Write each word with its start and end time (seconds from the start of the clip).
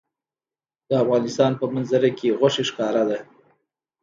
د 0.87 0.91
افغانستان 1.03 1.51
په 1.59 1.65
منظره 1.73 2.09
کې 2.17 2.37
غوښې 2.39 2.63
ښکاره 2.69 3.03
ده. 3.09 3.19